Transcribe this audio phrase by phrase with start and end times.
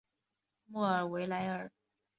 [0.65, 1.71] 莫尔维莱尔。